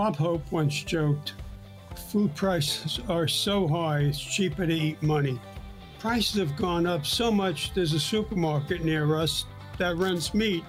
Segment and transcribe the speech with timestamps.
[0.00, 1.34] Bob Hope once joked,
[2.08, 5.38] food prices are so high it's cheaper to eat money.
[5.98, 9.44] Prices have gone up so much there's a supermarket near us
[9.76, 10.64] that rents meat.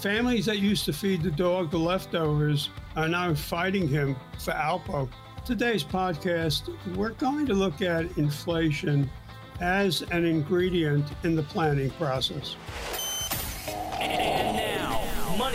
[0.00, 5.08] Families that used to feed the dog the leftovers are now fighting him for Alpo.
[5.44, 9.10] Today's podcast, we're going to look at inflation
[9.60, 12.54] as an ingredient in the planning process.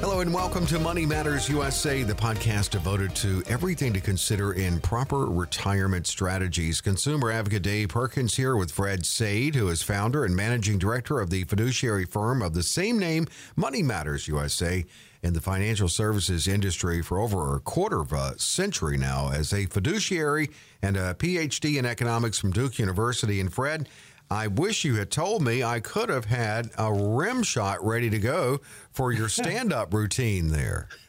[0.00, 4.78] Hello and welcome to Money Matters USA, the podcast devoted to everything to consider in
[4.80, 6.82] proper retirement strategies.
[6.82, 11.30] Consumer advocate Dave Perkins here with Fred Saide, who is founder and managing director of
[11.30, 14.84] the fiduciary firm of the same name, Money Matters USA,
[15.22, 19.64] in the financial services industry for over a quarter of a century now as a
[19.64, 20.50] fiduciary
[20.82, 23.40] and a PhD in economics from Duke University.
[23.40, 23.88] And Fred,
[24.30, 28.18] I wish you had told me I could have had a rim shot ready to
[28.18, 28.60] go
[28.90, 30.88] for your stand up routine there.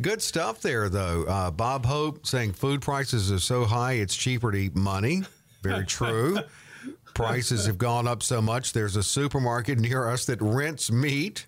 [0.00, 1.24] Good stuff there, though.
[1.24, 5.22] Uh, Bob Hope saying food prices are so high it's cheaper to eat money.
[5.62, 6.38] Very true.
[7.14, 11.46] Prices have gone up so much, there's a supermarket near us that rents meat.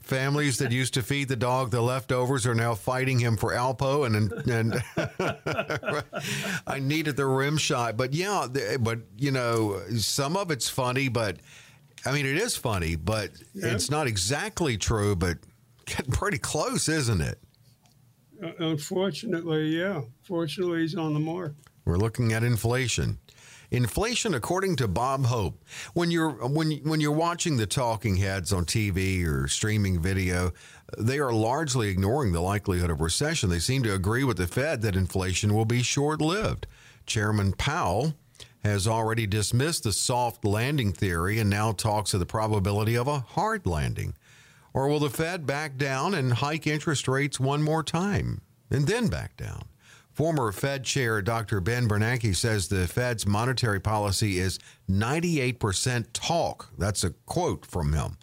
[0.00, 4.06] Families that used to feed the dog the leftovers are now fighting him for Alpo,
[4.06, 4.82] and and
[6.66, 8.46] I needed the rim shot, but yeah,
[8.80, 11.38] but you know, some of it's funny, but
[12.04, 13.68] I mean, it is funny, but yeah.
[13.68, 15.38] it's not exactly true, but
[15.86, 17.38] getting pretty close, isn't it?
[18.42, 20.02] Uh, unfortunately, yeah.
[20.22, 21.54] Fortunately, he's on the mark.
[21.84, 23.18] We're looking at inflation.
[23.70, 25.62] Inflation, according to Bob Hope,
[25.92, 30.52] when you're when when you're watching the talking heads on TV or streaming video,
[30.96, 33.50] they are largely ignoring the likelihood of recession.
[33.50, 36.66] They seem to agree with the Fed that inflation will be short-lived.
[37.04, 38.14] Chairman Powell
[38.60, 43.20] has already dismissed the soft landing theory and now talks of the probability of a
[43.20, 44.14] hard landing.
[44.72, 48.40] Or will the Fed back down and hike interest rates one more time
[48.70, 49.64] and then back down?
[50.18, 51.60] Former Fed Chair Dr.
[51.60, 54.58] Ben Bernanke says the Fed's monetary policy is
[54.90, 56.72] 98% talk.
[56.76, 58.16] That's a quote from him.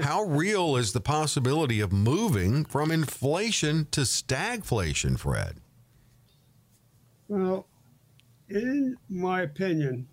[0.00, 5.60] How real is the possibility of moving from inflation to stagflation, Fred?
[7.28, 7.66] Well,
[8.48, 10.08] in my opinion,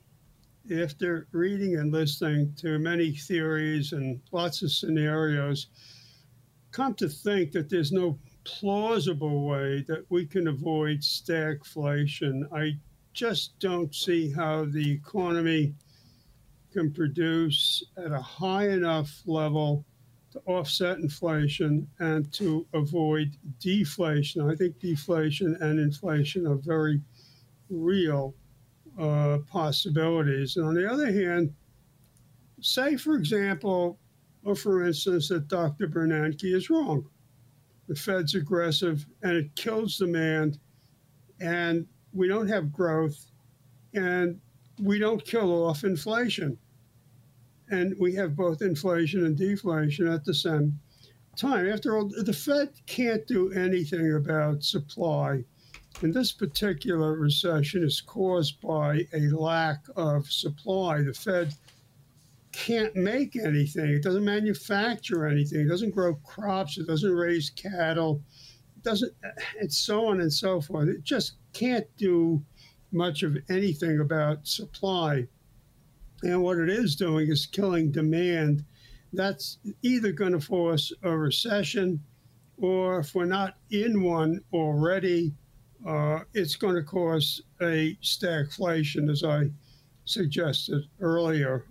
[0.76, 5.68] after reading and listening to many theories and lots of scenarios,
[6.74, 12.44] come to think that there's no plausible way that we can avoid stagflation.
[12.54, 12.78] I
[13.14, 15.74] just don't see how the economy
[16.72, 19.86] can produce at a high enough level
[20.32, 24.50] to offset inflation and to avoid deflation.
[24.50, 27.00] I think deflation and inflation are very
[27.70, 28.34] real
[29.00, 30.58] uh, possibilities.
[30.58, 31.54] And on the other hand,
[32.62, 34.00] say, for example,
[34.44, 35.88] or for instance, that Dr.
[35.88, 37.08] Bernanke is wrong
[37.88, 40.60] the Fed's aggressive and it kills demand,
[41.40, 43.26] and we don't have growth,
[43.94, 44.40] and
[44.82, 46.58] we don't kill off inflation.
[47.70, 50.80] And we have both inflation and deflation at the same
[51.36, 51.68] time.
[51.68, 55.44] After all, the Fed can't do anything about supply.
[56.02, 61.02] And this particular recession is caused by a lack of supply.
[61.02, 61.54] The Fed
[62.54, 63.90] can't make anything.
[63.90, 65.62] It doesn't manufacture anything.
[65.62, 66.78] It doesn't grow crops.
[66.78, 68.22] It doesn't raise cattle.
[68.78, 69.12] It doesn't,
[69.60, 70.88] and so on and so forth.
[70.88, 72.42] It just can't do
[72.92, 75.28] much of anything about supply.
[76.22, 78.64] And what it is doing is killing demand.
[79.12, 82.00] That's either going to force a recession,
[82.58, 85.34] or if we're not in one already,
[85.86, 89.50] uh, it's going to cause a stagflation, as I
[90.06, 91.66] suggested earlier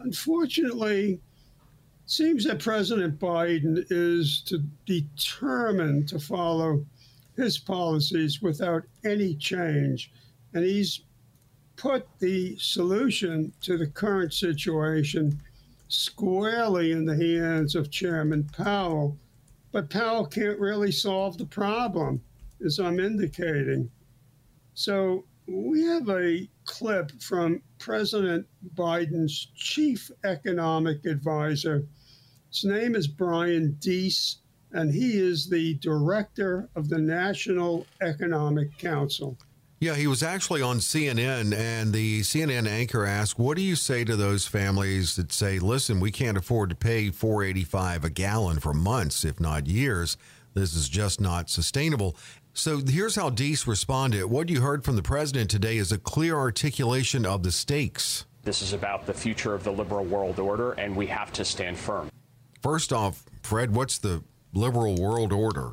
[0.00, 1.20] unfortunately, it
[2.06, 6.84] seems that President Biden is to determined to follow
[7.36, 10.12] his policies without any change.
[10.52, 11.00] And he's
[11.76, 15.40] put the solution to the current situation
[15.88, 19.16] squarely in the hands of Chairman Powell.
[19.72, 22.22] But Powell can't really solve the problem,
[22.64, 23.90] as I'm indicating.
[24.74, 31.86] So we have a clip from President Biden's chief economic advisor.
[32.50, 34.38] His name is Brian Deese,
[34.72, 39.38] and he is the director of the National Economic Council.
[39.80, 44.04] Yeah, he was actually on CNN, and the CNN anchor asked, "What do you say
[44.04, 48.72] to those families that say, listen, we can't afford to pay 4.85 a gallon for
[48.72, 50.16] months, if not years?
[50.54, 52.16] This is just not sustainable."
[52.56, 54.26] So here's how Deese responded.
[54.26, 58.26] What you heard from the president today is a clear articulation of the stakes.
[58.44, 61.76] This is about the future of the liberal world order, and we have to stand
[61.76, 62.10] firm.
[62.62, 64.22] First off, Fred, what's the
[64.52, 65.72] liberal world order?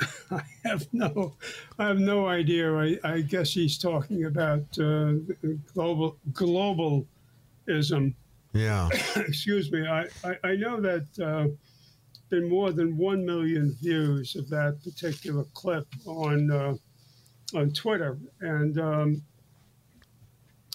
[0.30, 1.34] I have no,
[1.76, 2.72] I have no idea.
[2.72, 5.14] I, I guess he's talking about uh,
[5.74, 8.14] global globalism.
[8.52, 8.88] Yeah.
[9.16, 9.88] Excuse me.
[9.88, 11.48] I, I, I know that uh,
[12.30, 16.74] been more than one million views of that particular clip on uh,
[17.54, 19.22] on Twitter, and um,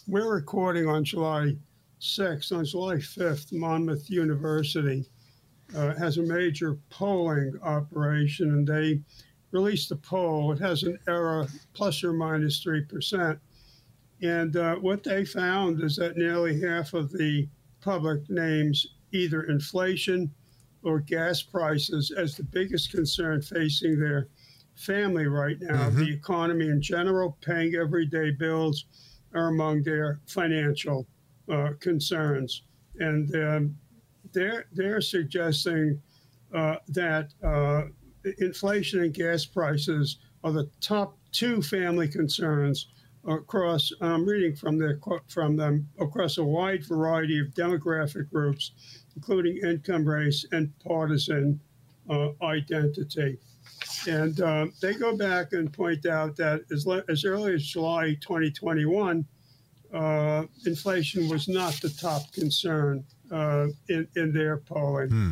[0.07, 1.55] we're recording on July
[2.01, 2.51] 6th.
[2.51, 5.05] On July 5th, Monmouth University
[5.75, 8.99] uh, has a major polling operation, and they
[9.51, 10.51] released a poll.
[10.51, 13.39] It has an error plus or minus 3%.
[14.21, 17.47] And uh, what they found is that nearly half of the
[17.81, 20.29] public names either inflation
[20.85, 24.27] or gas prices as the biggest concern facing their
[24.75, 25.89] family right now.
[25.89, 25.99] Mm-hmm.
[25.99, 28.85] The economy in general, paying everyday bills,
[29.33, 31.07] are among their financial
[31.51, 32.63] uh, concerns.
[32.99, 33.77] And um,
[34.31, 36.01] they're, they're suggesting
[36.53, 37.83] uh, that uh,
[38.39, 42.87] inflation and gas prices are the top two family concerns
[43.27, 43.91] across.
[44.01, 48.71] I'm reading from their from them across a wide variety of demographic groups,
[49.15, 51.59] including income, race, and partisan
[52.09, 53.37] uh, identity.
[54.07, 58.15] And uh, they go back and point out that as, le- as early as July
[58.21, 59.25] 2021,
[59.93, 65.09] uh, inflation was not the top concern uh, in, in their polling.
[65.09, 65.31] Hmm.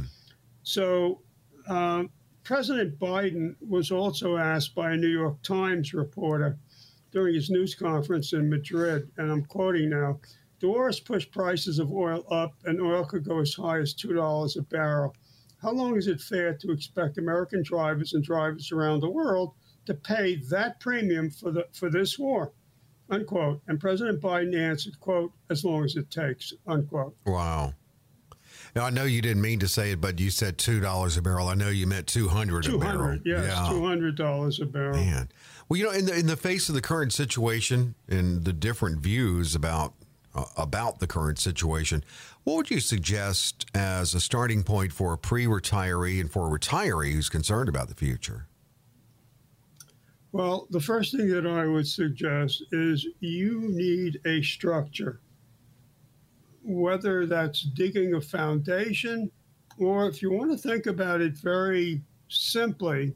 [0.63, 1.21] So
[1.68, 2.03] uh,
[2.44, 6.57] President Biden was also asked by a New York Times reporter
[7.12, 10.19] during his news conference in Madrid, and I'm quoting now
[10.63, 13.94] the war has pushed prices of oil up, and oil could go as high as
[13.94, 15.13] $2 a barrel.
[15.62, 19.51] How long is it fair to expect American drivers and drivers around the world
[19.88, 22.54] to pay that premium for, the, for this war?
[23.10, 23.60] Unquote.
[23.68, 27.18] And President Biden answered, quote, as long as it takes, unquote.
[27.25, 27.74] Wow.
[28.74, 31.21] Now I know you didn't mean to say it, but you said two dollars a
[31.21, 31.50] barrel.
[31.50, 33.19] I know you meant two hundred a barrel.
[33.25, 33.69] Yes, yeah.
[33.69, 34.95] two hundred dollars a barrel.
[34.95, 35.30] Man,
[35.69, 39.01] well, you know, in the in the face of the current situation and the different
[39.01, 39.94] views about
[40.35, 42.03] Uh, about the current situation,
[42.44, 47.13] what would you suggest as a starting point for a pre-retiree and for a retiree
[47.13, 48.47] who's concerned about the future?
[50.31, 55.19] Well, the first thing that I would suggest is you need a structure
[56.63, 59.30] whether that's digging a foundation
[59.77, 63.13] or if you want to think about it very simply,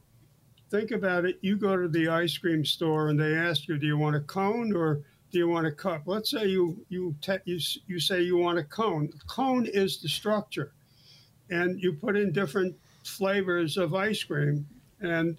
[0.69, 1.38] think about it.
[1.42, 4.22] You go to the ice cream store and they ask you, do you want a
[4.22, 5.02] cone or
[5.32, 6.04] do you want a cup?
[6.06, 9.10] Let's say you you te- you, you say you want a cone.
[9.28, 10.72] Cone is the structure,
[11.50, 14.66] and you put in different flavors of ice cream,
[15.02, 15.38] and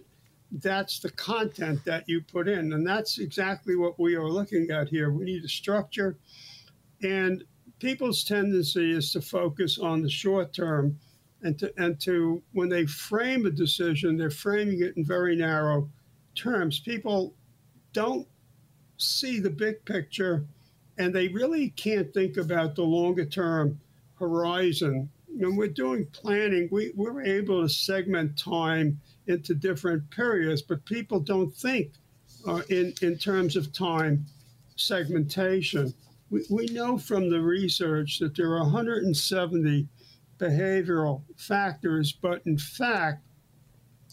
[0.50, 4.88] that's the content that you put in, and that's exactly what we are looking at
[4.88, 5.11] here.
[5.11, 6.16] We need a structure,
[7.02, 7.45] and
[7.78, 10.99] people's tendency is to focus on the short term
[11.42, 15.88] and to, and to when they frame a decision, they're framing it in very narrow
[16.35, 16.80] terms.
[16.80, 17.35] People
[17.92, 18.26] don't
[18.99, 20.45] see the big picture
[20.99, 23.81] and they really can't think about the longer term
[24.19, 25.09] horizon.
[25.28, 31.21] When we're doing planning, we, we're able to segment time into different periods, but people
[31.21, 31.93] don't think
[32.47, 34.26] uh, in, in terms of time
[34.75, 35.95] segmentation
[36.31, 39.88] we, we know from the research that there are 170
[40.38, 43.23] behavioral factors, but in fact,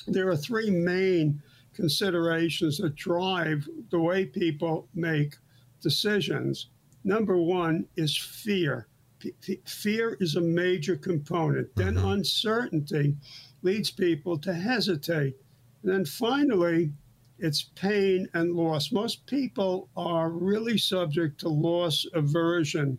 [0.08, 1.42] there are three main
[1.75, 5.36] considerations that drive the way people make
[5.82, 6.70] decisions.
[7.03, 8.88] Number one is fear.
[9.20, 11.75] P- fear is a major component.
[11.75, 12.08] Then mm-hmm.
[12.08, 13.15] uncertainty
[13.62, 15.36] leads people to hesitate.
[15.84, 16.91] And then finally,
[17.38, 18.91] it's pain and loss.
[18.91, 22.98] Most people are really subject to loss aversion.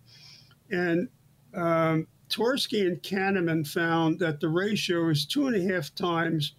[0.70, 1.08] And
[1.54, 6.54] um, Tversky and Kahneman found that the ratio is two and a half times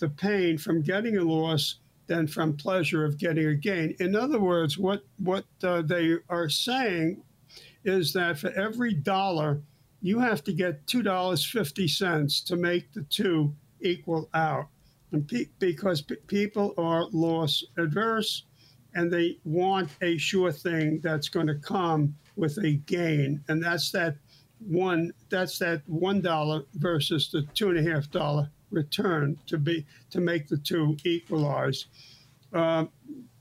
[0.00, 1.76] the pain from getting a loss
[2.06, 3.94] than from pleasure of getting a gain.
[4.00, 7.22] In other words, what, what uh, they are saying
[7.84, 9.62] is that for every dollar,
[10.02, 14.66] you have to get $2.50 to make the two equal out.
[15.12, 18.44] And pe- because people are loss adverse,
[18.94, 23.90] and they want a sure thing that's going to come with a gain, and that's
[23.92, 24.16] that
[24.58, 29.86] one that's that one dollar versus the two and a half dollar return to be
[30.10, 31.86] to make the two equalize.
[32.52, 32.86] Uh,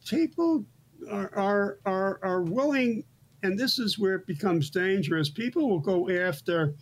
[0.07, 0.65] people
[1.09, 3.03] are, are are are willing,
[3.43, 5.29] and this is where it becomes dangerous.
[5.29, 6.73] People will go after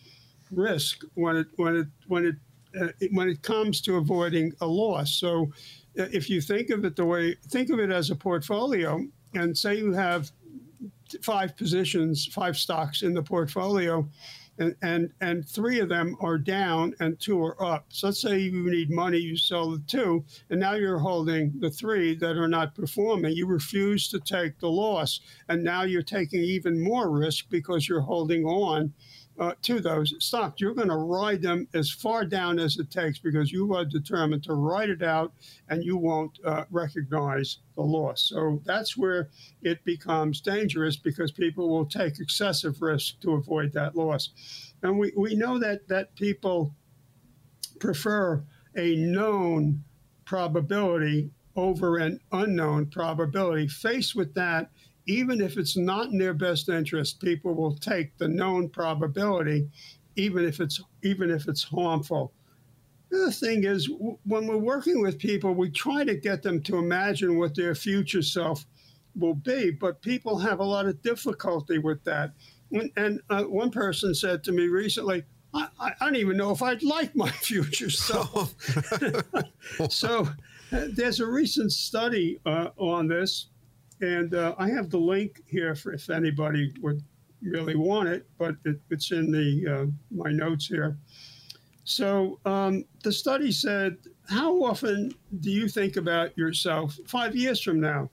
[0.51, 2.36] risk when it when it when it
[2.80, 5.13] uh, when it comes to avoiding a loss.
[5.13, 5.51] So,
[6.00, 9.58] uh, if you think of it the way think of it as a portfolio, and
[9.58, 10.32] say you have
[11.22, 14.08] five positions, five stocks in the portfolio,
[14.59, 17.85] and, and and three of them are down and two are up.
[17.89, 21.69] So let's say you need money, you sell the two, and now you're holding the
[21.69, 23.35] three that are not performing.
[23.35, 28.01] You refuse to take the loss, and now you're taking even more risk because you're
[28.01, 28.93] holding on
[29.39, 30.60] uh, to those stocks.
[30.60, 34.44] You're going to ride them as far down as it takes because you are determined
[34.44, 35.34] to ride it out
[35.70, 38.29] and you won't uh, recognize the loss.
[38.29, 39.29] So that's where
[39.62, 44.29] it becomes dangerous because people will take excessive risk to avoid that loss.
[44.82, 46.74] And we, we know that, that people
[47.79, 48.44] prefer
[48.75, 49.84] a known
[50.25, 53.67] probability over an unknown probability.
[53.67, 54.70] Faced with that,
[55.07, 59.69] even if it's not in their best interest, people will take the known probability,
[60.15, 62.33] even if it's even if it's harmful.
[63.09, 63.89] The other thing is,
[64.25, 68.21] when we're working with people, we try to get them to imagine what their future
[68.21, 68.65] self
[69.15, 72.33] will be, but people have a lot of difficulty with that.
[72.97, 75.23] And uh, one person said to me recently,
[75.53, 78.53] I, I, don't even know if I'd like my future self.
[79.89, 80.27] so
[80.73, 83.47] uh, there's a recent study uh, on this
[84.01, 87.01] and uh, I have the link here for if anybody would
[87.42, 90.98] really want it, but it, it's in the uh, my notes here.
[91.84, 93.98] So um, the study said,
[94.30, 98.10] how often do you think about yourself five years from now?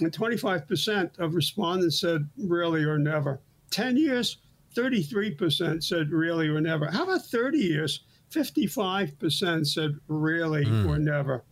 [0.00, 3.40] And 25% of respondents said really or never.
[3.70, 4.38] 10 years,
[4.76, 6.88] 33% said really or never.
[6.90, 8.04] How about 30 years?
[8.30, 10.88] 55% said really mm.
[10.88, 11.42] or never.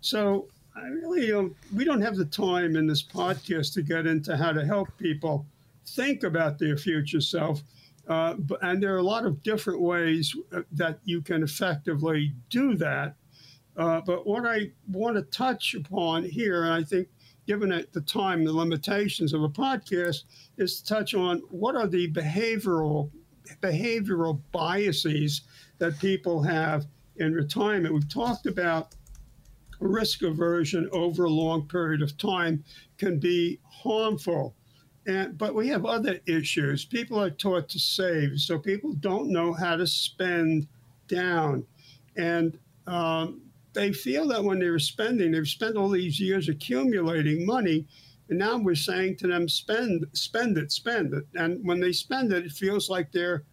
[0.00, 4.36] So I really don't, we don't have the time in this podcast to get into
[4.36, 5.46] how to help people
[5.86, 7.62] think about their future self.
[8.08, 12.74] Uh, and there are a lot of different ways uh, that you can effectively do
[12.76, 13.14] that.
[13.76, 17.08] Uh, but what I want to touch upon here, and I think
[17.46, 20.24] given at the time, the limitations of a podcast,
[20.56, 23.10] is to touch on what are the behavioral
[23.60, 25.42] behavioral biases
[25.78, 26.86] that people have
[27.16, 27.92] in retirement.
[27.92, 28.94] We've talked about
[29.82, 32.64] risk aversion over a long period of time
[32.98, 34.54] can be harmful.
[35.06, 36.84] And, but we have other issues.
[36.84, 40.68] People are taught to save, so people don't know how to spend
[41.08, 41.66] down.
[42.16, 47.86] And um, they feel that when they're spending, they've spent all these years accumulating money,
[48.28, 51.24] and now we're saying to them, spend, spend it, spend it.
[51.34, 53.44] And when they spend it, it feels like they're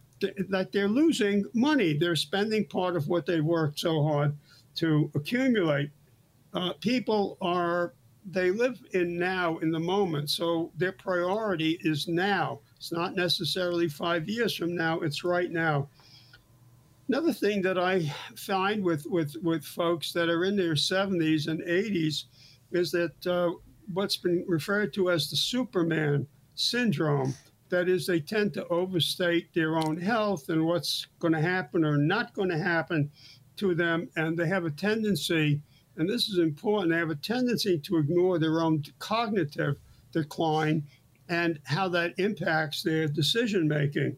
[0.49, 1.97] that they're losing money.
[1.97, 4.35] They're spending part of what they worked so hard
[4.75, 5.91] to accumulate
[6.53, 7.93] uh, people are
[8.31, 12.59] they live in now in the moment so their priority is now.
[12.77, 15.89] It's not necessarily five years from now it's right now.
[17.07, 21.61] Another thing that i find with with with folks that are in their 70s and
[21.61, 22.25] 80s
[22.71, 23.51] is that uh,
[23.93, 27.33] what's been referred to as the superman syndrome
[27.69, 31.97] that is they tend to overstate their own health and what's going to happen or
[31.97, 33.09] not going to happen
[33.55, 35.61] to them and they have a tendency
[35.99, 39.75] and this is important, they have a tendency to ignore their own cognitive
[40.13, 40.83] decline
[41.27, 44.15] and how that impacts their decision making.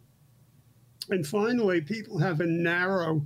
[1.10, 3.26] And finally, people have a narrow,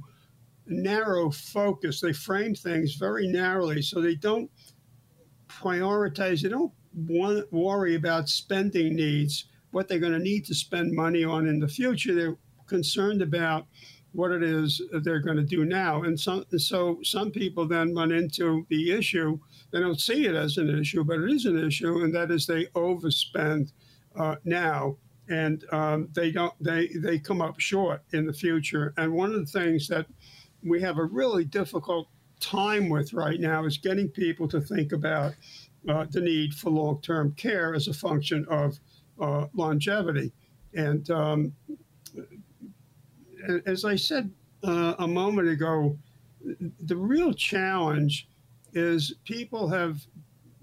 [0.66, 2.00] narrow focus.
[2.00, 4.50] They frame things very narrowly, so they don't
[5.50, 6.42] prioritize.
[6.42, 11.26] They don't want, worry about spending needs, what they're going to need to spend money
[11.26, 12.16] on in the future.
[12.16, 13.68] They're concerned about
[14.16, 16.04] what it is they're going to do now.
[16.04, 19.38] And so, so some people then run into the issue.
[19.72, 22.46] They don't see it as an issue, but it is an issue, and that is
[22.46, 23.74] they overspend
[24.18, 24.98] uh, now,
[25.30, 26.54] and um, they don't.
[26.62, 28.94] They they come up short in the future.
[28.98, 30.06] And one of the things that
[30.64, 32.08] we have a really difficult
[32.40, 35.34] time with right now is getting people to think about
[35.90, 38.80] uh, the need for long-term care as a function of
[39.20, 40.32] uh, longevity.
[40.74, 41.54] And um,
[43.66, 44.32] as I said
[44.64, 45.98] uh, a moment ago,
[46.82, 48.28] the real challenge
[48.74, 50.06] is people have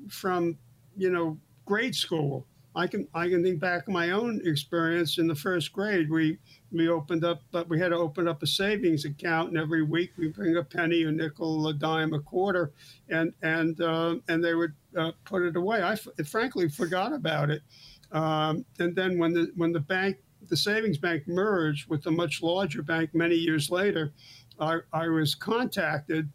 [0.08, 0.58] from
[0.96, 5.34] you know grade school I can I can think back my own experience in the
[5.34, 6.10] first grade.
[6.10, 6.38] We
[6.70, 10.12] we opened up, but we had to open up a savings account, and every week
[10.16, 12.72] we bring a penny, a nickel, a dime, a quarter,
[13.10, 15.82] and and uh, and they would uh, put it away.
[15.82, 17.62] I f- frankly forgot about it,
[18.10, 20.16] um, and then when the when the bank
[20.48, 24.12] the savings bank merged with a much larger bank many years later,
[24.58, 26.28] I, I was contacted.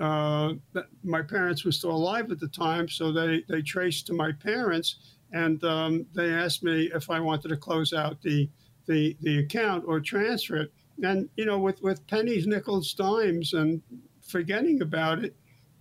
[0.00, 0.54] Uh,
[1.02, 5.16] my parents were still alive at the time, so they, they traced to my parents
[5.32, 8.48] and um, they asked me if I wanted to close out the,
[8.86, 10.72] the, the account or transfer it.
[11.02, 13.82] And, you know, with, with pennies, nickels, dimes, and
[14.22, 15.36] forgetting about it,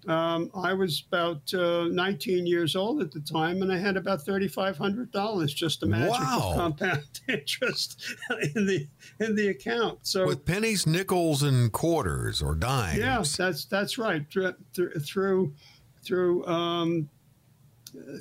[0.07, 4.25] um, I was about uh, 19 years old at the time, and I had about
[4.25, 6.49] $3,500 just the magic Wow.
[6.51, 8.01] of compound interest
[8.55, 8.87] in the
[9.19, 9.99] in the account.
[10.03, 12.99] So With pennies, nickels, and quarters or dimes.
[12.99, 14.25] yeah, that's that's right.
[14.31, 14.53] Through
[15.01, 15.53] through
[16.03, 17.09] through um,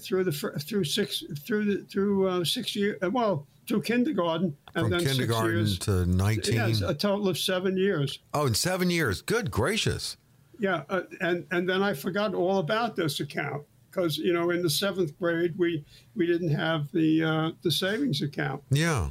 [0.03, 2.99] through the through six through the through uh, six years.
[3.03, 5.79] Well, through kindergarten and From then six kindergarten years.
[5.81, 6.55] to 19.
[6.55, 8.19] Yes, a total of seven years.
[8.35, 9.23] Oh, in seven years.
[9.23, 10.17] Good gracious.
[10.59, 14.63] Yeah, uh, and and then I forgot all about this account because you know in
[14.63, 15.85] the seventh grade we
[16.15, 18.63] we didn't have the uh, the savings account.
[18.71, 19.11] Yeah.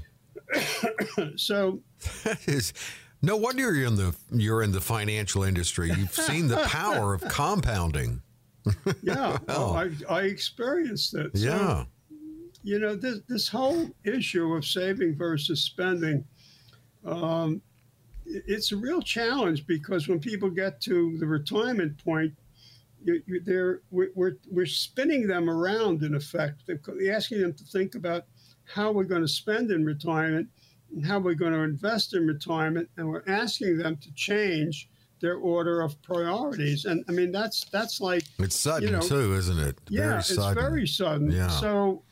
[1.35, 1.79] So
[2.23, 2.73] That is
[3.21, 5.89] no wonder you're in the you're in the financial industry.
[5.95, 8.21] You've seen the power of compounding.
[9.01, 11.37] yeah, oh, I I experienced it.
[11.37, 11.85] So, Yeah.
[12.63, 16.25] you know this this whole issue of saving versus spending
[17.05, 17.61] um,
[18.25, 22.33] it's a real challenge because when people get to the retirement point
[23.03, 26.79] you, you, they're, we're, we're, spinning them around in effect They're
[27.13, 28.23] asking them to think about
[28.63, 30.47] how we're going to spend in retirement
[30.93, 34.89] and how we're going to invest in retirement and we're asking them to change
[35.19, 39.33] their order of priorities and i mean that's that's like It's sudden You know, too,
[39.35, 39.77] isn't it?
[39.89, 40.55] yeah, very it's sudden.
[40.55, 41.31] very sudden.
[41.31, 41.47] Yeah.
[41.47, 42.03] So,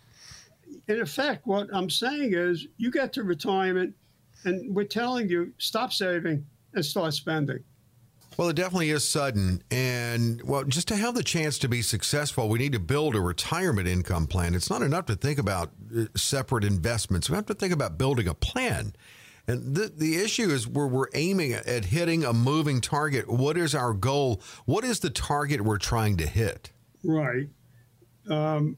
[0.88, 3.94] in effect, what I'm saying is, you get to retirement,
[4.44, 7.64] and we're telling you stop saving and start spending.
[8.38, 9.62] Well, it definitely is sudden.
[9.70, 13.22] And, well, just to have the chance to be successful, we need to build a
[13.22, 14.56] retirement income plan.
[14.56, 17.30] It's not enough to think about uh, separate investments.
[17.30, 18.94] We have to think about building a plan.
[19.48, 23.30] And the, the issue is where we're aiming at hitting a moving target.
[23.30, 24.42] What is our goal?
[24.66, 26.72] What is the target we're trying to hit?
[27.04, 27.50] Right.
[28.30, 28.78] Um,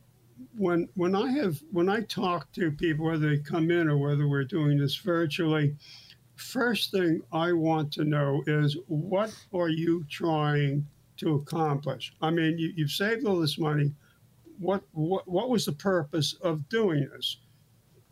[0.56, 4.28] when when I have when I talk to people, whether they come in or whether
[4.28, 5.76] we're doing this virtually,
[6.36, 10.86] first thing I want to know is what are you trying
[11.18, 12.14] to accomplish?
[12.22, 13.92] I mean, you, you've saved all this money.
[14.60, 17.38] What what what was the purpose of doing this?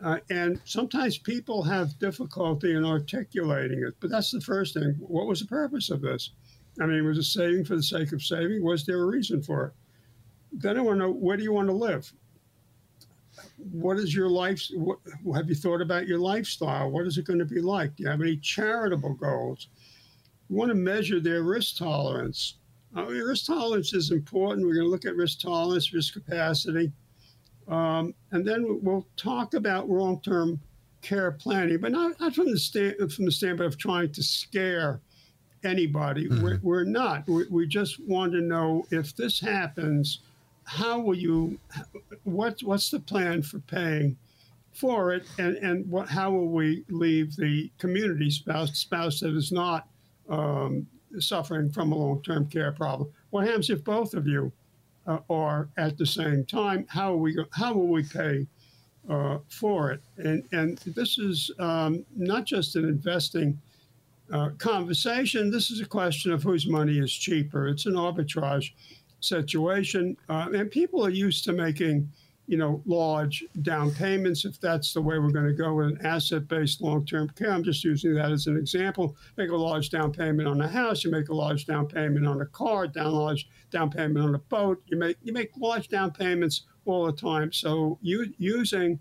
[0.04, 4.96] Uh, and sometimes people have difficulty in articulating it, but that's the first thing.
[5.00, 6.32] What was the purpose of this?
[6.80, 8.64] I mean, was it saving for the sake of saving?
[8.64, 9.74] Was there a reason for it?
[10.54, 12.12] Then I want to know where do you want to live?
[13.72, 14.62] What is your life?
[14.74, 15.00] What,
[15.36, 16.90] have you thought about your lifestyle?
[16.90, 17.96] What is it going to be like?
[17.96, 19.68] Do you have any charitable goals?
[20.50, 22.56] You want to measure their risk tolerance.
[22.96, 24.66] Uh, risk tolerance is important.
[24.66, 26.92] We're going to look at risk tolerance, risk capacity,
[27.68, 30.60] um, and then we'll talk about long-term
[31.02, 35.00] care planning, but not, not from the stand, from the standpoint of trying to scare
[35.64, 36.28] anybody.
[36.28, 37.28] We're, we're not.
[37.28, 40.20] We, we just want to know if this happens,
[40.72, 41.60] how will you?
[42.24, 44.16] What what's the plan for paying
[44.72, 49.52] for it, and and what how will we leave the community spouse spouse that is
[49.52, 49.88] not
[50.30, 50.88] um,
[51.20, 53.10] suffering from a long term care problem?
[53.32, 54.52] What happens if both of you
[55.08, 56.86] uh, are at the same time?
[56.88, 58.48] How are we how will we pay?
[59.10, 63.60] Uh, for it, and and this is um, not just an investing
[64.32, 65.50] uh, conversation.
[65.50, 67.68] This is a question of whose money is cheaper.
[67.68, 68.72] It's an arbitrage
[69.22, 72.12] situation, uh, and people are used to making,
[72.48, 74.44] you know, large down payments.
[74.44, 77.84] If that's the way we're going to go with an asset-based long-term care, I'm just
[77.84, 79.16] using that as an example.
[79.38, 81.04] Make a large down payment on a house.
[81.04, 82.88] You make a large down payment on a car.
[82.88, 84.82] Down large down payment on a boat.
[84.88, 87.54] You make you make large down payments all the time.
[87.54, 89.00] So you using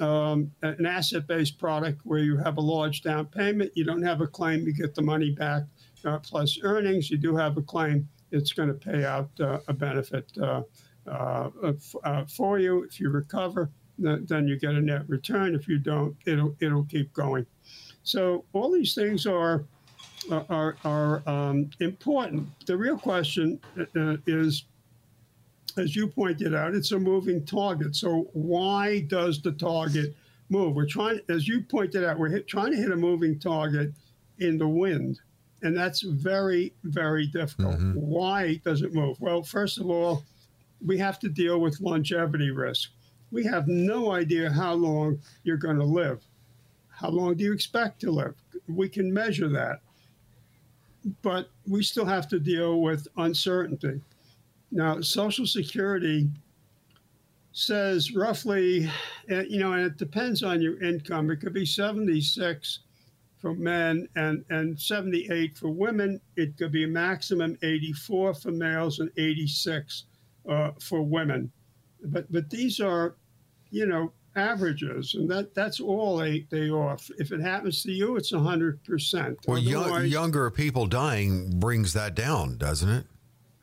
[0.00, 4.26] um, an asset-based product where you have a large down payment, you don't have a
[4.26, 5.64] claim, you get the money back
[6.04, 7.10] uh, plus earnings.
[7.10, 10.62] You do have a claim, it's going to pay out uh, a benefit uh,
[11.06, 12.82] uh, for you.
[12.82, 13.70] If you recover,
[14.02, 15.54] th- then you get a net return.
[15.54, 17.46] If you don't, it'll it'll keep going.
[18.02, 19.64] So all these things are
[20.30, 22.48] are are um, important.
[22.66, 23.60] The real question
[23.96, 24.64] uh, is
[25.76, 27.96] as you pointed out, it's a moving target.
[27.96, 30.14] So why does the target
[30.48, 30.74] move?
[30.74, 33.92] We're trying, as you pointed out, we're hit, trying to hit a moving target
[34.38, 35.20] in the wind,
[35.62, 37.76] and that's very, very difficult.
[37.94, 39.20] Why does it move?
[39.20, 40.24] Well, first of all,
[40.84, 42.90] we have to deal with longevity risk.
[43.30, 46.22] We have no idea how long you're going to live.
[46.88, 48.34] How long do you expect to live?
[48.68, 49.80] We can measure that.
[51.22, 54.00] But we still have to deal with uncertainty.
[54.70, 56.28] Now, Social Security
[57.52, 58.90] says roughly,
[59.28, 61.30] eh, you know, and it depends on your income.
[61.30, 62.80] It could be 76
[63.42, 66.20] for men and, and 78 for women.
[66.36, 70.04] It could be a maximum 84 for males and 86
[70.48, 71.50] uh, for women.
[72.04, 73.16] But but these are,
[73.70, 77.08] you know, averages, and that that's all they they off.
[77.18, 79.38] If it happens to you, it's 100 percent.
[79.46, 83.06] Well, young, younger people dying brings that down, doesn't it?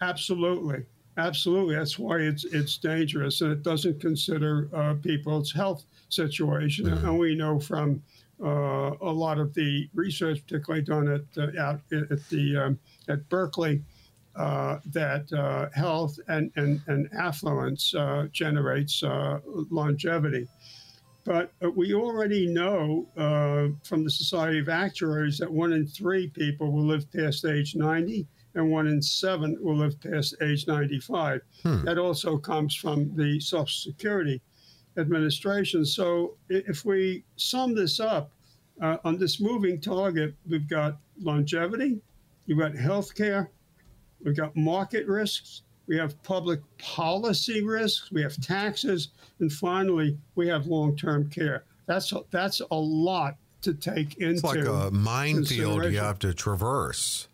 [0.02, 0.86] Absolutely.
[1.18, 6.86] Absolutely, that's why it's it's dangerous, and it doesn't consider uh, people's health situation.
[6.86, 7.06] Mm-hmm.
[7.06, 8.02] And we know from
[8.44, 13.28] uh, a lot of the research, particularly done at uh, out at the um, at
[13.30, 13.82] Berkeley,
[14.36, 19.04] uh, that uh, health and and, and affluence uh, generates
[19.70, 20.48] longevity.
[21.26, 23.08] But we already know
[23.84, 28.26] from the Society of Actuaries that one in three people will live past age 90
[28.56, 31.42] and one in seven will live past age 95.
[31.62, 31.84] Hmm.
[31.86, 34.42] That also comes from the Social Security
[35.00, 35.86] Administration.
[35.86, 38.32] So if we sum this up,
[38.82, 42.00] uh, on this moving target, we've got longevity,
[42.46, 43.48] you've got healthcare,
[44.24, 49.10] we've got market risks, we have public policy risks, we have taxes,
[49.40, 51.64] and finally, we have long term care.
[51.88, 54.34] That's a, that's a lot to take into.
[54.34, 57.28] It's like a minefield you have to traverse.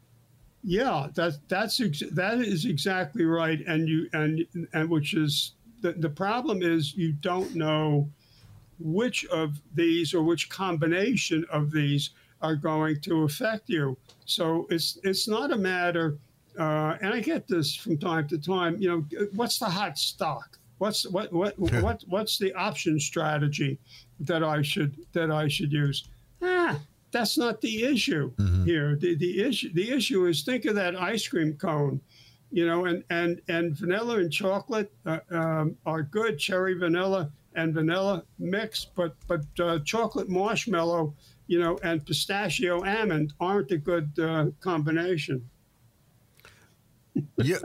[0.63, 6.09] Yeah, that that's that is exactly right, and you and and which is the the
[6.09, 8.09] problem is you don't know
[8.79, 12.11] which of these or which combination of these
[12.41, 13.97] are going to affect you.
[14.25, 16.17] So it's it's not a matter,
[16.59, 18.77] uh, and I get this from time to time.
[18.79, 20.57] You know, what's the hot stock?
[20.77, 23.79] What's what what what what's the option strategy
[24.19, 26.07] that I should that I should use?
[26.41, 26.79] Ah,
[27.11, 28.65] that's not the issue mm-hmm.
[28.65, 28.95] here.
[28.95, 32.01] The, the issue the issue is think of that ice cream cone,
[32.55, 36.39] you know, and and and vanilla and chocolate uh, um, are good.
[36.39, 41.13] Cherry vanilla and vanilla mix, but but uh, chocolate marshmallow,
[41.47, 45.49] you know, and pistachio almond aren't a good uh, combination
[47.37, 47.57] yeah,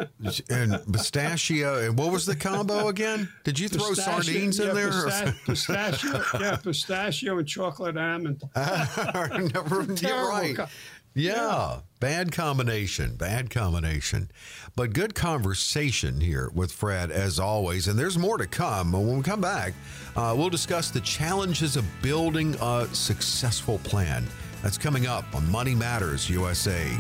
[0.49, 1.79] and pistachio.
[1.79, 3.29] And what was the combo again?
[3.45, 4.91] Did you throw pistachio, sardines yeah, in there?
[4.91, 8.43] Pistachio, pistachio, yeah, pistachio and chocolate almond.
[8.57, 10.57] I Never, you're right.
[10.59, 10.67] Yeah,
[11.15, 14.31] yeah, bad combination, bad combination.
[14.75, 17.87] But good conversation here with Fred, as always.
[17.87, 18.93] And there's more to come.
[18.93, 19.75] When we come back,
[20.17, 24.25] uh, we'll discuss the challenges of building a successful plan.
[24.63, 26.91] That's coming up on Money Matters USA.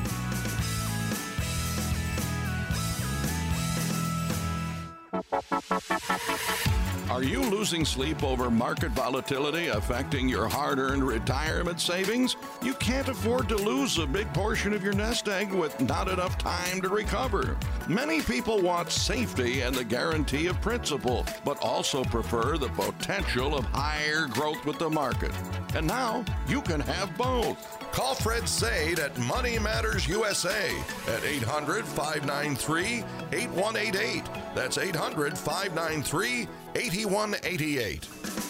[7.21, 12.35] Are you losing sleep over market volatility affecting your hard earned retirement savings?
[12.63, 16.39] You can't afford to lose a big portion of your nest egg with not enough
[16.39, 17.59] time to recover.
[17.91, 23.67] Many people want safety and the guarantee of principal, but also prefer the potential of
[23.67, 25.33] higher growth with the market.
[25.75, 27.77] And now you can have both.
[27.93, 30.71] Call Fred Saide at Money Matters USA
[31.09, 34.25] at 800 593 8188.
[34.55, 36.60] That's 800 593 8188.
[36.75, 38.50] 8188.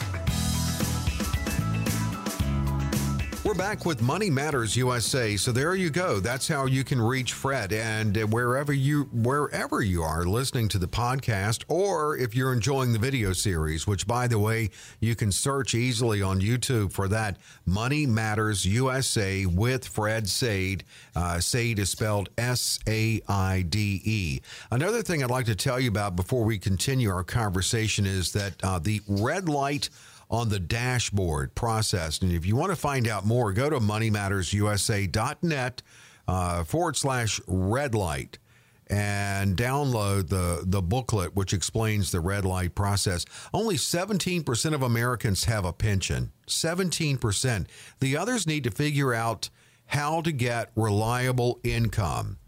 [3.51, 5.37] We're back with Money Matters USA.
[5.37, 6.21] So there you go.
[6.21, 7.73] That's how you can reach Fred.
[7.73, 13.01] And wherever you wherever you are listening to the podcast, or if you're enjoying the
[13.01, 18.07] video series, which by the way, you can search easily on YouTube for that Money
[18.07, 20.85] Matters USA with Fred Saide.
[21.17, 24.41] Uh, is spelled S A I D E.
[24.71, 28.63] Another thing I'd like to tell you about before we continue our conversation is that
[28.63, 29.91] uh, the red light
[30.31, 32.23] on the dashboard processed.
[32.23, 35.83] And if you want to find out more, go to moneymattersusa.net
[36.29, 38.39] uh, forward slash red light
[38.87, 43.25] and download the, the booklet which explains the red light process.
[43.55, 46.33] Only 17% of Americans have a pension.
[46.49, 47.67] 17%.
[48.01, 49.51] The others need to figure out
[49.87, 52.39] how to get reliable income.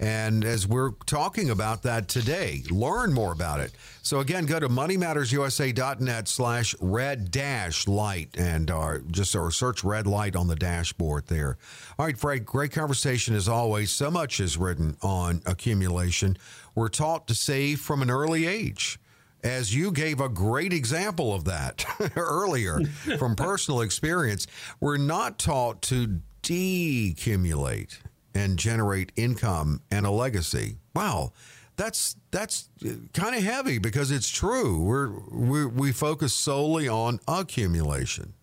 [0.00, 3.72] And as we're talking about that today, learn more about it.
[4.02, 10.06] So again, go to moneymattersusa.net slash red dash light and uh, just or search red
[10.06, 11.58] light on the dashboard there.
[11.98, 13.92] All right, Fred, great conversation as always.
[13.92, 16.36] So much is written on accumulation.
[16.74, 18.98] We're taught to save from an early age
[19.44, 21.84] as you gave a great example of that
[22.16, 22.80] earlier
[23.18, 24.46] from personal experience.
[24.80, 28.00] We're not taught to decumulate
[28.34, 30.76] and generate income and a legacy.
[30.94, 31.32] Wow,
[31.76, 34.80] that's that's uh, kind of heavy because it's true.
[34.80, 38.34] We're we we focus solely on accumulation.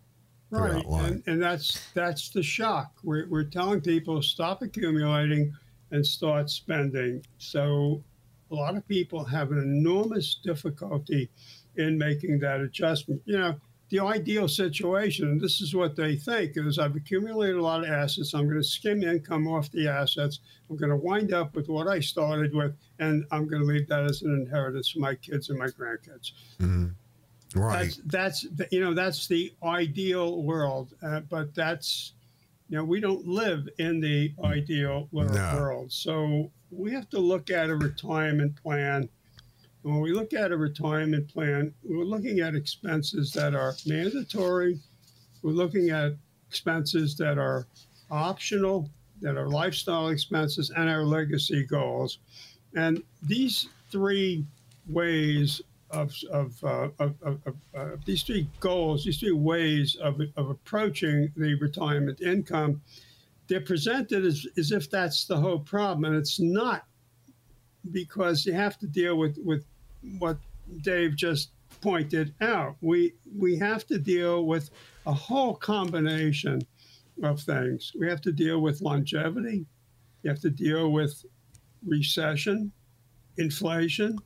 [0.50, 2.92] Right, and, and that's that's the shock.
[3.02, 5.54] We're we're telling people stop accumulating
[5.92, 7.24] and start spending.
[7.38, 8.02] So
[8.50, 11.30] a lot of people have an enormous difficulty
[11.76, 13.22] in making that adjustment.
[13.24, 13.54] You know,
[13.92, 17.90] the ideal situation, and this is what they think, is I've accumulated a lot of
[17.90, 18.32] assets.
[18.32, 20.40] I'm going to skim income off the assets.
[20.70, 23.86] I'm going to wind up with what I started with, and I'm going to leave
[23.88, 26.32] that as an inheritance for my kids and my grandkids.
[26.58, 27.60] Mm-hmm.
[27.60, 27.94] Right.
[28.06, 32.14] That's, that's, you know that's the ideal world, uh, but that's
[32.70, 35.22] you know we don't live in the ideal no.
[35.54, 35.92] world.
[35.92, 39.10] So we have to look at a retirement plan
[39.82, 44.78] when we look at a retirement plan, we're looking at expenses that are mandatory.
[45.42, 46.12] We're looking at
[46.48, 47.66] expenses that are
[48.10, 48.88] optional,
[49.20, 52.18] that are lifestyle expenses, and our legacy goals.
[52.76, 54.44] And these three
[54.88, 57.40] ways of, of, uh, of, of
[57.74, 62.80] uh, these three goals, these three ways of, of approaching the retirement income,
[63.48, 66.04] they're presented as, as if that's the whole problem.
[66.04, 66.84] And it's not
[67.90, 69.64] because you have to deal with, with
[70.18, 70.38] what
[70.82, 72.76] Dave just pointed out.
[72.80, 74.70] We we have to deal with
[75.06, 76.62] a whole combination
[77.22, 77.92] of things.
[77.98, 79.66] We have to deal with longevity.
[80.22, 81.24] You have to deal with
[81.86, 82.72] recession,
[83.36, 84.18] inflation,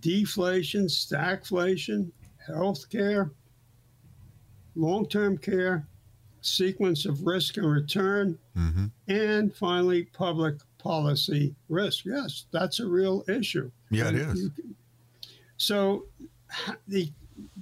[0.00, 2.10] deflation, stagflation,
[2.48, 3.30] healthcare,
[4.74, 5.86] long-term care,
[6.40, 8.86] sequence of risk and return, mm-hmm.
[9.08, 12.04] and finally public policy risk.
[12.04, 13.70] Yes, that's a real issue.
[13.90, 14.50] Yeah, and it is.
[15.56, 16.06] so
[16.88, 17.10] the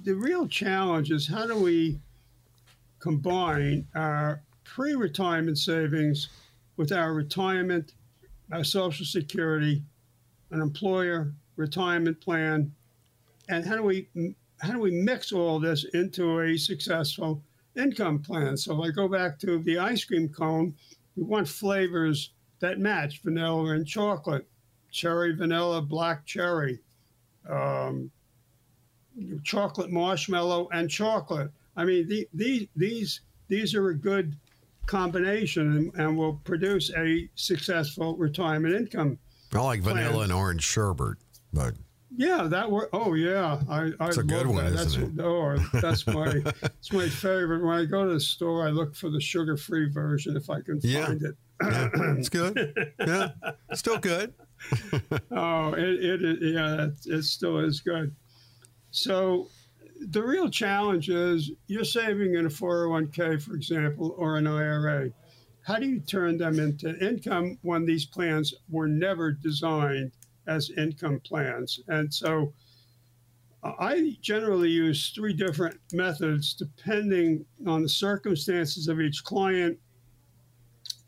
[0.03, 1.99] the real challenge is how do we
[2.99, 6.29] combine our pre-retirement savings
[6.77, 7.93] with our retirement,
[8.51, 9.83] our Social Security,
[10.51, 12.71] an employer retirement plan,
[13.49, 14.07] and how do we
[14.59, 17.41] how do we mix all this into a successful
[17.75, 18.57] income plan?
[18.57, 20.75] So if I go back to the ice cream cone,
[21.15, 22.31] we want flavors
[22.61, 24.47] that match vanilla and chocolate,
[24.91, 26.79] cherry, vanilla, black cherry,
[27.49, 28.09] um,
[29.43, 31.51] chocolate marshmallow, and chocolate.
[31.75, 34.35] I mean, the, the, these these are a good
[34.85, 39.17] combination and, and, will produce a successful retirement income.
[39.53, 39.97] I like plan.
[39.97, 41.17] vanilla and orange sherbet,
[41.51, 41.73] but
[42.15, 42.89] yeah, that were.
[42.93, 43.91] Oh yeah, I.
[44.01, 44.73] It's a good one, that.
[44.73, 45.25] isn't that's, it?
[45.25, 46.41] Oh, that's my.
[46.63, 47.63] it's my favorite.
[47.63, 50.79] When I go to the store, I look for the sugar-free version if I can
[50.83, 51.05] yeah.
[51.05, 51.35] find it.
[51.61, 52.93] It's good.
[52.99, 53.29] Yeah,
[53.73, 54.33] still good.
[55.31, 58.15] oh, it, it, yeah, it, it still is good.
[58.91, 59.49] So,
[59.99, 65.11] the real challenge is you're saving in a 401k, for example, or an IRA.
[65.63, 70.11] How do you turn them into income when these plans were never designed
[70.47, 71.79] as income plans?
[71.87, 72.53] And so,
[73.63, 79.77] uh, I generally use three different methods depending on the circumstances of each client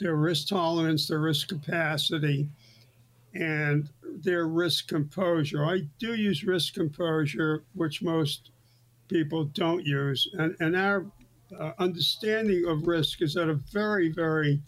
[0.03, 2.49] their risk tolerance, their risk capacity,
[3.33, 5.65] and their risk composure.
[5.65, 8.51] I do use risk composure, which most
[9.07, 10.27] people don't use.
[10.33, 11.05] And, and our
[11.57, 14.61] uh, understanding of risk is at a very, very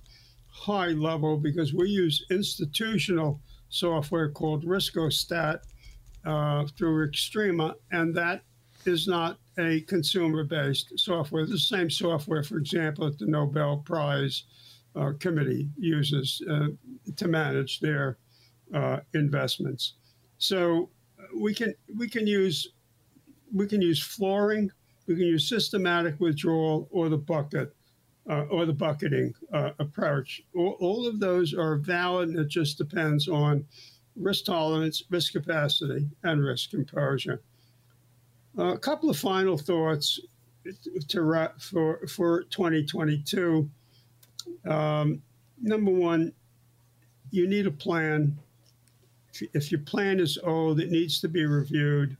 [0.47, 5.59] high level because we use institutional software called Riskostat
[6.25, 8.41] uh, through Extrema, and that
[8.85, 11.45] is not a consumer based software.
[11.45, 14.43] The same software, for example, at the Nobel Prize
[14.95, 16.67] uh, committee uses uh,
[17.15, 18.17] to manage their
[18.73, 19.93] uh, investments.
[20.37, 22.69] So uh, we can we can use
[23.53, 24.71] we can use flooring,
[25.07, 27.73] we can use systematic withdrawal or the bucket
[28.29, 30.41] uh, or the bucketing uh, approach.
[30.55, 33.65] All, all, of those are valid, and it just depends on
[34.15, 37.41] risk tolerance, risk capacity, and risk composure.
[38.57, 40.19] a couple of final thoughts
[41.07, 43.69] to, for for 2022.
[44.67, 45.21] Um,
[45.61, 46.33] number one,
[47.31, 48.37] you need a plan.
[49.53, 52.17] If your plan is old, it needs to be reviewed.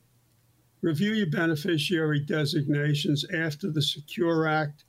[0.82, 4.84] Review your beneficiary designations after the Secure Act.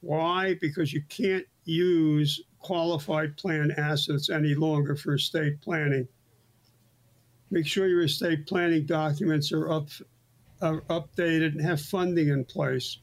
[0.00, 0.56] Why?
[0.60, 6.06] Because you can't use qualified plan assets any longer for estate planning.
[7.50, 9.88] Make sure your estate planning documents are up,
[10.60, 12.98] are updated and have funding in place.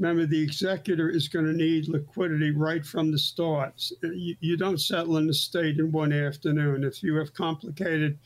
[0.00, 3.74] Remember, the executor is going to need liquidity right from the start.
[4.02, 6.84] You, you don't settle an estate in one afternoon.
[6.84, 8.18] If you have complicated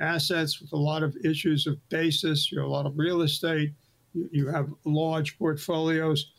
[0.00, 3.72] assets with a lot of issues of basis, you have a lot of real estate,
[4.14, 6.32] you, you have large portfolios,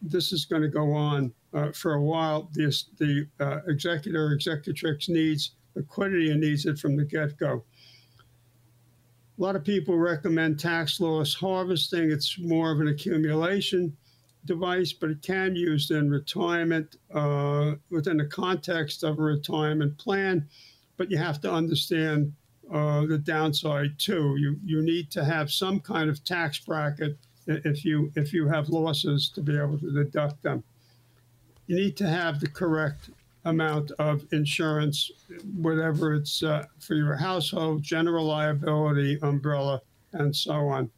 [0.00, 2.48] this is going to go on uh, for a while.
[2.52, 7.64] The, the uh, executor executrix needs liquidity and needs it from the get go.
[9.38, 12.12] A lot of people recommend tax loss harvesting.
[12.12, 13.96] It's more of an accumulation
[14.44, 20.48] device, but it can used in retirement uh, within the context of a retirement plan.
[20.96, 22.32] But you have to understand
[22.72, 24.36] uh, the downside too.
[24.38, 28.68] You you need to have some kind of tax bracket if you if you have
[28.68, 30.62] losses to be able to deduct them.
[31.66, 33.10] You need to have the correct
[33.44, 35.10] amount of insurance,
[35.56, 39.80] whatever it's uh, for your household, general liability, umbrella,
[40.12, 40.90] and so on.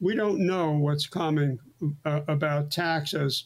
[0.00, 1.58] We don't know what's coming
[2.04, 3.44] uh, about taxes,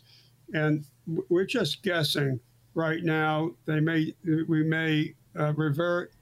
[0.52, 0.84] and
[1.28, 2.40] we're just guessing
[2.74, 3.52] right now.
[3.66, 6.12] They may we may uh, revert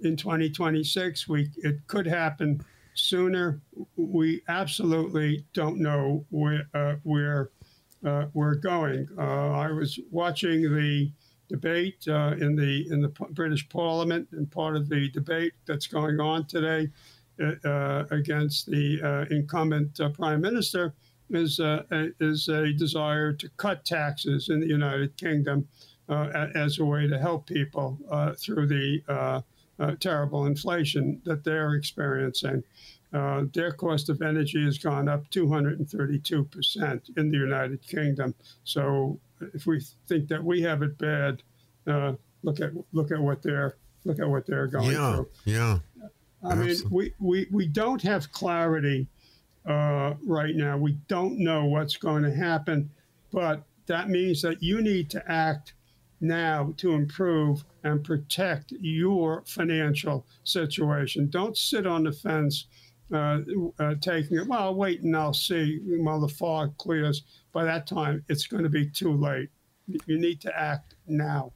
[0.00, 1.28] in 2026.
[1.28, 3.60] We it could happen sooner.
[3.96, 7.50] We absolutely don't know where uh, where
[8.04, 9.08] uh, we're going.
[9.18, 11.10] Uh, I was watching the
[11.48, 16.20] debate uh, in the in the British Parliament and part of the debate that's going
[16.20, 16.88] on today
[17.40, 20.94] uh, against the incumbent prime minister
[21.30, 21.84] is a,
[22.20, 25.66] is a desire to cut taxes in the United Kingdom
[26.08, 27.98] as a way to help people
[28.38, 29.42] through the
[30.00, 32.62] terrible inflation that they're experiencing.
[33.14, 38.34] Uh, their cost of energy has gone up 232% in the United Kingdom.
[38.64, 39.20] So
[39.54, 41.40] if we think that we have it bad,
[41.86, 45.28] uh, look at look at what they're look at what they're going yeah, through.
[45.44, 45.78] Yeah.
[46.42, 46.76] I Absolutely.
[46.76, 49.06] mean, we, we, we don't have clarity
[49.66, 50.76] uh, right now.
[50.76, 52.90] We don't know what's going to happen,
[53.32, 55.74] but that means that you need to act
[56.20, 61.28] now to improve and protect your financial situation.
[61.28, 62.66] Don't sit on the fence
[63.12, 63.40] uh,
[63.78, 64.48] uh, taking it.
[64.48, 67.22] Well, I'll wait and I'll see while the fog clears.
[67.52, 69.50] By that time, it's going to be too late.
[70.06, 71.52] You need to act now.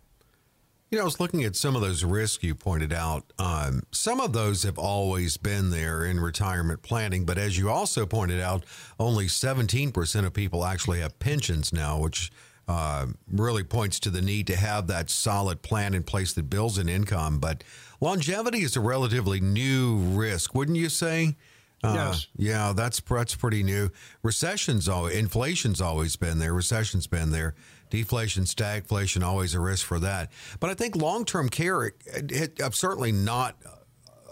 [0.90, 3.30] You know, I was looking at some of those risks you pointed out.
[3.38, 8.06] Um, some of those have always been there in retirement planning, but as you also
[8.06, 8.64] pointed out,
[8.98, 12.32] only 17% of people actually have pensions now, which
[12.68, 16.78] uh, really points to the need to have that solid plan in place that builds
[16.78, 17.38] an income.
[17.38, 17.64] But
[18.00, 21.36] longevity is a relatively new risk, wouldn't you say?
[21.84, 22.26] Uh, yes.
[22.36, 23.90] Yeah, that's that's pretty new.
[24.22, 26.52] Recessions, always, inflation's always been there.
[26.52, 27.54] Recession's been there
[27.90, 30.30] deflation, stagflation, always a risk for that.
[30.60, 33.56] But I think long term care, it, it, it, certainly not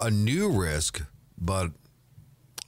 [0.00, 1.02] a new risk,
[1.38, 1.70] but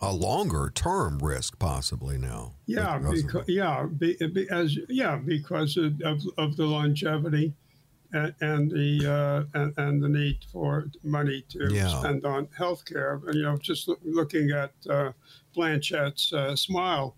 [0.00, 2.54] a longer term risk possibly now.
[2.66, 7.54] Yeah, because, yeah, be, be, as yeah, because of, of, of the longevity
[8.12, 11.88] and, and the uh, and, and, the need for money to yeah.
[11.88, 13.26] spend on healthcare.
[13.26, 15.12] And you know, just looking at uh,
[15.54, 17.16] Blanchett's uh, smile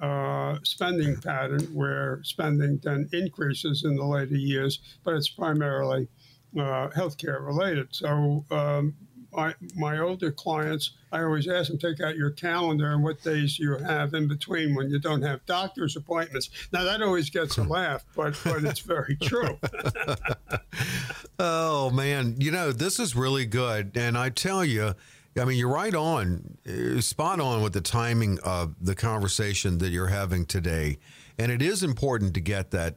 [0.00, 6.08] uh, spending pattern where spending then increases in the later years, but it's primarily
[6.56, 7.88] uh, healthcare related.
[7.92, 8.94] So um,
[9.32, 13.58] my, my older clients, I always ask them, take out your calendar and what days
[13.58, 16.50] you have in between when you don't have doctor's appointments.
[16.72, 19.58] Now, that always gets a laugh, but, but it's very true.
[21.38, 22.36] oh, man.
[22.38, 23.96] You know, this is really good.
[23.96, 24.94] And I tell you,
[25.36, 29.90] I mean, you're right on, uh, spot on with the timing of the conversation that
[29.90, 30.98] you're having today.
[31.38, 32.96] And it is important to get that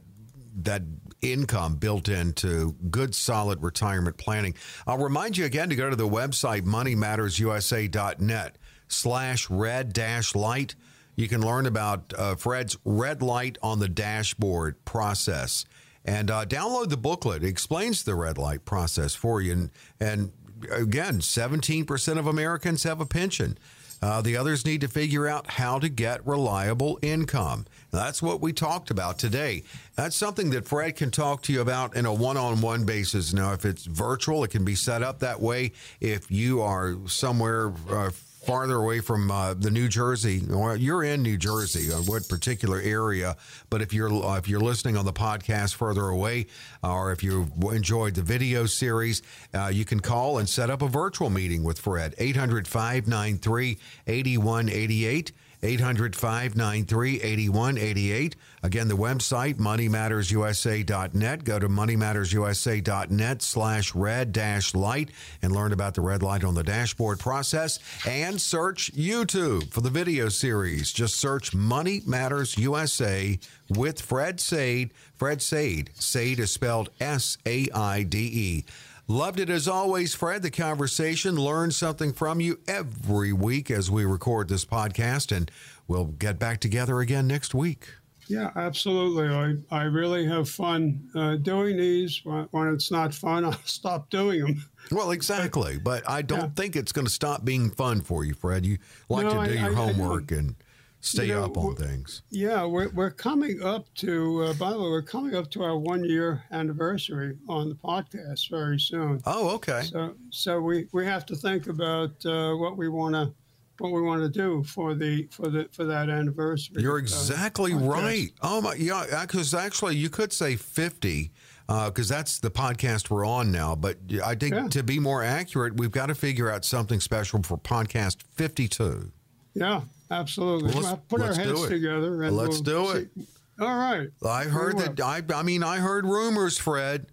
[0.60, 0.82] that
[1.22, 4.54] income built into good, solid retirement planning.
[4.86, 10.74] I'll remind you again to go to the website moneymattersusa.net slash red dash light.
[11.16, 15.64] You can learn about uh, Fred's red light on the dashboard process
[16.04, 17.42] and uh, download the booklet.
[17.42, 19.52] It explains the red light process for you.
[19.52, 19.70] And,
[20.00, 20.32] and
[20.70, 23.58] again, 17% of Americans have a pension.
[24.00, 27.66] Uh, the others need to figure out how to get reliable income.
[27.90, 29.64] That's what we talked about today.
[29.96, 33.32] That's something that Fred can talk to you about in a one on one basis.
[33.32, 35.72] Now, if it's virtual, it can be set up that way.
[36.00, 38.10] If you are somewhere uh,
[38.48, 40.40] farther away from uh, the New Jersey,
[40.78, 43.36] you're in New Jersey, uh, what particular area?
[43.68, 46.46] But if you're uh, if you're listening on the podcast further away,
[46.82, 49.20] or if you enjoyed the video series,
[49.52, 52.14] uh, you can call and set up a virtual meeting with Fred.
[52.16, 55.32] 800 593 8188.
[55.62, 58.36] 800 593 8188.
[58.62, 61.44] Again, the website, moneymattersusa.net.
[61.44, 65.10] Go to moneymattersusa.net slash red dash light
[65.42, 67.78] and learn about the red light on the dashboard process.
[68.06, 70.92] And search YouTube for the video series.
[70.92, 73.38] Just search Money Matters USA
[73.68, 74.92] with Fred Saide.
[75.16, 75.90] Fred Saide.
[75.94, 78.64] Saide is spelled S A I D E.
[79.10, 80.42] Loved it as always, Fred.
[80.42, 81.36] The conversation.
[81.36, 85.50] Learn something from you every week as we record this podcast, and
[85.86, 87.88] we'll get back together again next week.
[88.26, 89.26] Yeah, absolutely.
[89.28, 92.20] I, I really have fun uh, doing these.
[92.22, 94.64] When, it's not fun, I'll stop doing them.
[94.92, 95.78] Well, exactly.
[95.78, 96.48] But I don't Yeah.
[96.54, 98.66] think it's going to stop being fun for you, Fred.
[98.66, 98.76] You
[99.08, 100.54] like No, to do I- your I- I homework and
[101.00, 102.22] stay You know, up on things.
[102.30, 105.76] Yeah, we're, we're coming up to, uh, by the way, we're coming up to our
[105.78, 109.20] one year anniversary on the podcast very soon.
[109.26, 109.82] Oh, okay.
[109.82, 113.32] So, so we, we have to think about uh, what we want to
[113.78, 116.82] what we want to do for the for the for that anniversary.
[116.82, 117.92] You're uh, exactly podcast.
[117.92, 118.30] right.
[118.42, 119.20] Oh my, yeah.
[119.22, 121.30] Because actually, you could say fifty,
[121.68, 123.76] because that's the podcast we're on now.
[123.76, 124.66] But I think Yeah.
[124.66, 129.12] to be more accurate, we've got to figure out something special for podcast fifty-two.
[129.54, 130.72] Yeah, absolutely.
[130.74, 131.68] Well, let's- put our let's do heads it.
[131.68, 133.10] together and Let's we'll do it.
[133.16, 133.26] see-
[133.60, 134.08] All right.
[134.26, 135.00] I heard that.
[135.00, 137.06] I, I mean, I heard rumors, Fred.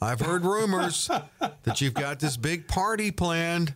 [0.00, 1.08] I've heard rumors
[1.62, 3.74] that you've got this big party planned.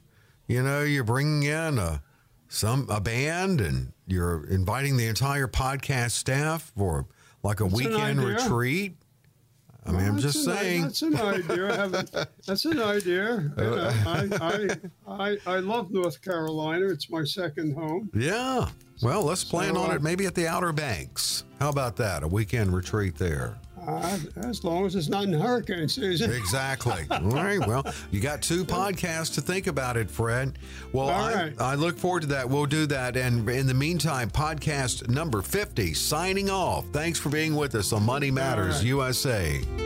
[0.49, 2.03] You know, you're bringing in a
[2.49, 7.07] some a band, and you're inviting the entire podcast staff for
[7.43, 8.97] like a weekend retreat.
[9.87, 10.83] I mean, I'm just an saying.
[10.83, 12.27] That's an idea.
[12.47, 13.53] That's an idea.
[13.57, 14.69] You know, I, I,
[15.09, 16.87] I, I love North Carolina.
[16.87, 18.11] It's my second home.
[18.15, 18.69] Yeah.
[19.03, 21.45] Well, let's plan So, on uh, it maybe at the Outer Banks.
[21.61, 22.23] How about that?
[22.23, 23.57] A weekend retreat there.
[23.87, 26.33] Uh, as long as it's not in hurricane season.
[26.33, 27.05] Exactly.
[27.11, 27.59] All right.
[27.59, 30.59] Well, you got two podcasts to think about it, Fred.
[30.93, 31.61] Well, All I, right.
[31.61, 32.49] I look forward to that.
[32.49, 33.17] We'll do that.
[33.17, 36.85] And in the meantime, podcast number 50, signing off.
[36.93, 38.85] Thanks for being with us on Money Matters right.
[38.87, 39.86] USA.